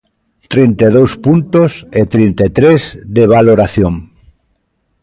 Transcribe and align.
Trinta 0.51 0.83
e 0.89 0.93
dous 0.97 1.13
puntos 1.25 1.71
e 1.99 2.01
trinta 2.13 2.41
e 2.49 2.51
tres 2.57 2.81
de 3.15 3.23
valoración. 3.35 3.93